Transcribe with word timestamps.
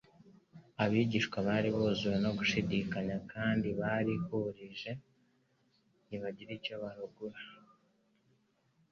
abigishwa 0.83 1.37
bari 1.47 1.69
buzuwe 1.75 2.17
no 2.25 2.31
gushidikanya 2.37 3.17
kandi 3.31 3.67
bariruhije 3.79 4.91
ntibagira 6.05 6.51
icyo 6.59 6.73
buruguka. 6.81 7.43